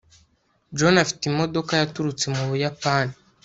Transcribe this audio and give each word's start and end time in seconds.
john 0.77 0.95
afite 1.03 1.23
imodoka 1.31 1.71
yaturutse 1.81 2.25
mu 2.35 2.43
buyapani 2.49 3.13